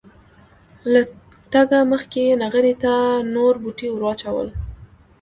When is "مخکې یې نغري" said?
1.91-2.73